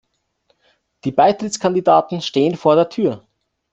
Die 1.03 1.11
Beitrittskandidaten 1.11 2.21
stehen 2.21 2.57
vor 2.57 2.73
der 2.75 2.89
Tür. 2.89 3.27